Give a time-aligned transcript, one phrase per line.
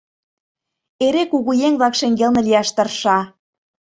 [1.05, 3.17] эре кугуеҥ-влак шеҥгелне лияш тырша.